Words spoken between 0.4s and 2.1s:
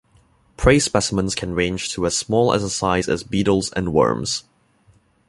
Prey specimens can range to